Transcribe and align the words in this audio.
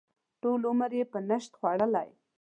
ټول 0.41 0.61
عمر 0.69 0.91
یې 0.99 1.05
په 1.11 1.19
نشت 1.29 1.51
خوړلی. 1.59 2.09